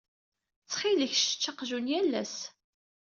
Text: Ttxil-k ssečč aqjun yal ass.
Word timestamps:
Ttxil-k 0.63 1.13
ssečč 1.17 1.43
aqjun 1.51 1.89
yal 1.91 2.11
ass. 2.21 2.37